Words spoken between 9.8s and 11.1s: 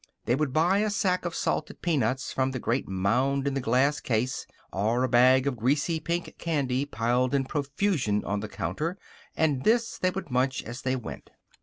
they would munch as they